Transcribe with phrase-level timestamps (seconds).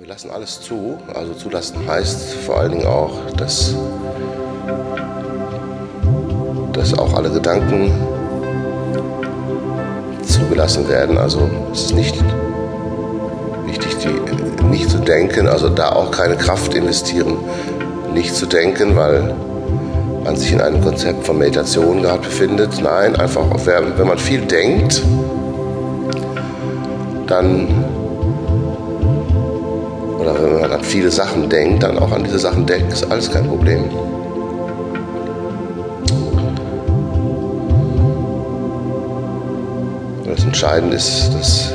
[0.00, 0.96] Wir lassen alles zu.
[1.12, 3.74] Also zulassen heißt vor allen Dingen auch, dass,
[6.72, 7.90] dass auch alle Gedanken
[10.22, 11.18] zugelassen werden.
[11.18, 12.14] Also es ist nicht
[13.66, 17.36] wichtig, die, nicht zu denken, also da auch keine Kraft investieren,
[18.14, 19.34] nicht zu denken, weil
[20.22, 22.80] man sich in einem Konzept von Meditation gerade befindet.
[22.80, 25.02] Nein, einfach, wenn man viel denkt,
[27.26, 27.97] dann
[30.88, 33.84] viele Sachen denkt, dann auch an diese Sachen denkt, ist alles kein Problem.
[40.24, 41.74] Das Entscheidende ist, dass,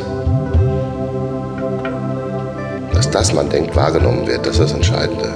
[2.93, 4.45] dass das, man denkt, wahrgenommen wird.
[4.47, 5.29] Das ist das Entscheidende.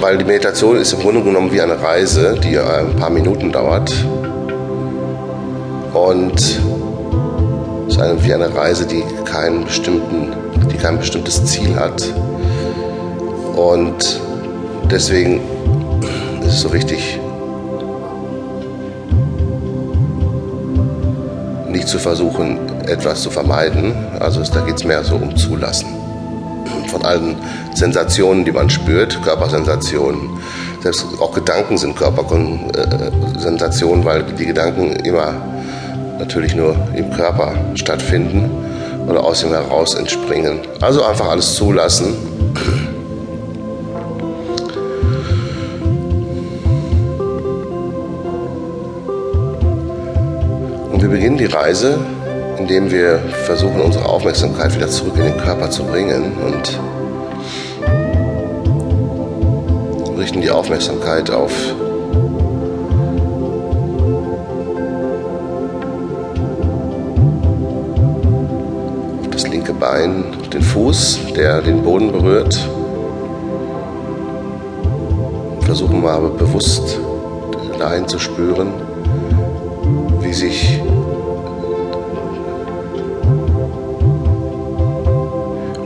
[0.00, 3.92] Weil die Meditation ist im Grunde genommen wie eine Reise, die ein paar Minuten dauert
[5.96, 6.60] und
[7.88, 10.28] es ist wie eine Reise, die, keinen bestimmten,
[10.70, 12.02] die kein bestimmtes Ziel hat.
[13.56, 14.20] Und
[14.90, 15.40] deswegen
[16.42, 17.18] ist es so wichtig,
[21.70, 23.94] nicht zu versuchen, etwas zu vermeiden.
[24.20, 25.88] Also da geht es mehr so um Zulassen.
[26.88, 27.36] Von allen
[27.74, 30.28] Sensationen, die man spürt, Körpersensationen.
[30.82, 35.55] Selbst auch Gedanken sind Körpersensationen, weil die Gedanken immer
[36.18, 38.50] natürlich nur im Körper stattfinden
[39.08, 40.60] oder aus ihm heraus entspringen.
[40.80, 42.14] Also einfach alles zulassen.
[50.92, 51.98] Und wir beginnen die Reise,
[52.58, 56.80] indem wir versuchen, unsere Aufmerksamkeit wieder zurück in den Körper zu bringen und
[60.18, 61.52] richten die Aufmerksamkeit auf
[69.78, 72.58] Bein, den Fuß, der den Boden berührt.
[75.60, 76.98] Versuchen wir aber bewusst
[77.78, 78.72] dahin zu spüren,
[80.20, 80.80] wie sich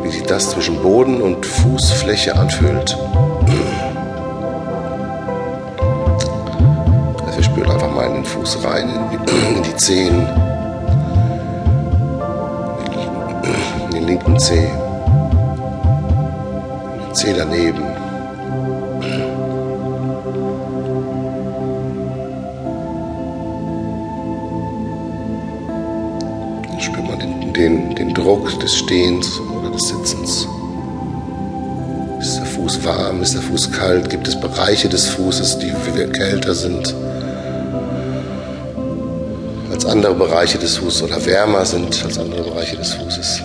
[0.03, 2.97] wie sich das zwischen Boden und Fußfläche anfühlt.
[7.27, 10.50] Also wir spüren einfach mal in den Fuß rein, in die, Zehen.
[14.10, 14.69] Linken Zeh.
[17.12, 17.84] Zeh daneben.
[26.66, 30.48] Dann spürt man den, den, den Druck des Stehens oder des Sitzens.
[32.21, 33.22] Ist der Fuß warm?
[33.22, 34.10] Ist der Fuß kalt?
[34.10, 35.72] Gibt es Bereiche des Fußes, die
[36.12, 36.94] kälter sind?
[39.72, 43.41] als andere Bereiche des Fußes oder wärmer sind als andere Bereiche des Fußes.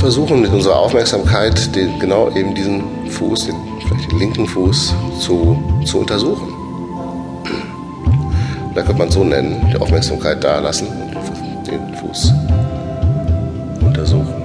[0.00, 3.56] Versuchen mit unserer Aufmerksamkeit den, genau eben diesen Fuß, den,
[3.86, 6.54] vielleicht den linken Fuß, zu, zu untersuchen.
[8.74, 12.32] Da könnte man so nennen, die Aufmerksamkeit da lassen und den Fuß
[13.82, 14.42] untersuchen.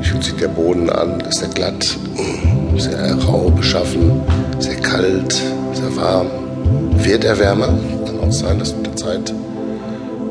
[0.00, 1.20] Wie fühlt sich der Boden an?
[1.20, 1.96] Ist er glatt?
[2.78, 4.22] Sehr rau beschaffen,
[4.58, 5.32] sehr kalt,
[5.72, 6.28] sehr warm.
[7.04, 7.68] Wird er wärmer?
[8.06, 9.34] Kann auch sein, dass mit der Zeit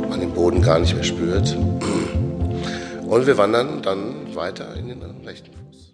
[0.09, 1.57] man den Boden gar nicht mehr spürt.
[3.07, 5.71] Und wir wandern dann weiter in den rechten Fuß.